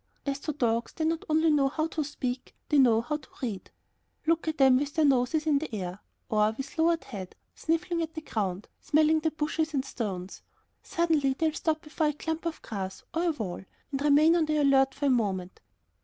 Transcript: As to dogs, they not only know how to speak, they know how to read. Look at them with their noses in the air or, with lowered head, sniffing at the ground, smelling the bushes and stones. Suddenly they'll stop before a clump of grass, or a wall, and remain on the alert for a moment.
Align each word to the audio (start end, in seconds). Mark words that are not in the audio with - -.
As 0.25 0.39
to 0.39 0.53
dogs, 0.53 0.93
they 0.93 1.05
not 1.05 1.23
only 1.29 1.51
know 1.51 1.67
how 1.69 1.85
to 1.89 2.03
speak, 2.03 2.55
they 2.69 2.79
know 2.79 3.01
how 3.01 3.17
to 3.17 3.29
read. 3.43 3.69
Look 4.25 4.47
at 4.47 4.57
them 4.57 4.77
with 4.77 4.95
their 4.95 5.05
noses 5.05 5.45
in 5.45 5.59
the 5.59 5.71
air 5.75 5.99
or, 6.27 6.55
with 6.57 6.75
lowered 6.79 7.03
head, 7.03 7.35
sniffing 7.53 8.01
at 8.01 8.15
the 8.15 8.21
ground, 8.21 8.67
smelling 8.79 9.19
the 9.19 9.29
bushes 9.29 9.75
and 9.75 9.85
stones. 9.85 10.41
Suddenly 10.81 11.33
they'll 11.33 11.53
stop 11.53 11.83
before 11.83 12.07
a 12.07 12.13
clump 12.13 12.47
of 12.47 12.63
grass, 12.63 13.03
or 13.13 13.25
a 13.25 13.31
wall, 13.31 13.63
and 13.91 14.01
remain 14.01 14.35
on 14.35 14.45
the 14.45 14.57
alert 14.57 14.95
for 14.95 15.05
a 15.05 15.09
moment. 15.11 15.59